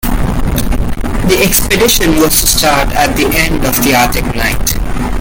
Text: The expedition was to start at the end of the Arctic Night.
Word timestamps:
The 0.03 1.43
expedition 1.47 2.15
was 2.19 2.31
to 2.41 2.47
start 2.47 2.87
at 2.95 3.15
the 3.15 3.25
end 3.37 3.63
of 3.65 3.75
the 3.83 3.93
Arctic 3.93 4.23
Night. 4.35 4.79